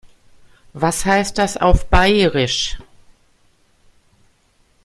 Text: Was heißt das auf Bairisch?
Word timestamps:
Was 0.73 1.05
heißt 1.05 1.37
das 1.37 1.57
auf 1.57 1.85
Bairisch? 1.87 2.79